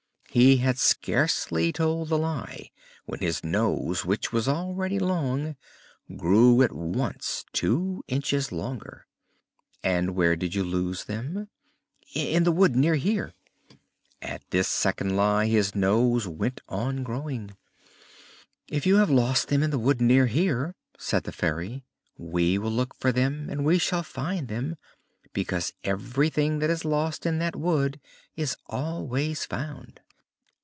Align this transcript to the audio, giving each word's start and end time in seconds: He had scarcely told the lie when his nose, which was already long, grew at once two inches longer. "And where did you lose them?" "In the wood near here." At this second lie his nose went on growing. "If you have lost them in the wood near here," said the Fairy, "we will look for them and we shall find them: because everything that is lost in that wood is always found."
He 0.33 0.59
had 0.59 0.79
scarcely 0.79 1.73
told 1.73 2.07
the 2.07 2.17
lie 2.17 2.71
when 3.05 3.19
his 3.19 3.43
nose, 3.43 4.05
which 4.05 4.31
was 4.31 4.47
already 4.47 4.97
long, 4.97 5.57
grew 6.15 6.61
at 6.61 6.71
once 6.71 7.43
two 7.51 8.01
inches 8.07 8.49
longer. 8.49 9.05
"And 9.83 10.15
where 10.15 10.37
did 10.37 10.55
you 10.55 10.63
lose 10.63 11.03
them?" 11.03 11.49
"In 12.15 12.45
the 12.45 12.53
wood 12.53 12.77
near 12.77 12.95
here." 12.95 13.33
At 14.21 14.49
this 14.51 14.69
second 14.69 15.17
lie 15.17 15.47
his 15.47 15.75
nose 15.75 16.29
went 16.29 16.61
on 16.69 17.03
growing. 17.03 17.57
"If 18.69 18.85
you 18.85 18.95
have 18.99 19.09
lost 19.11 19.49
them 19.49 19.61
in 19.61 19.69
the 19.69 19.77
wood 19.79 19.99
near 19.99 20.27
here," 20.27 20.75
said 20.97 21.23
the 21.25 21.33
Fairy, 21.33 21.83
"we 22.17 22.57
will 22.57 22.71
look 22.71 22.95
for 22.95 23.11
them 23.11 23.49
and 23.49 23.65
we 23.65 23.77
shall 23.79 24.01
find 24.01 24.47
them: 24.47 24.77
because 25.33 25.73
everything 25.83 26.59
that 26.59 26.69
is 26.69 26.85
lost 26.85 27.25
in 27.25 27.39
that 27.39 27.57
wood 27.57 27.99
is 28.37 28.55
always 28.67 29.43
found." 29.43 29.99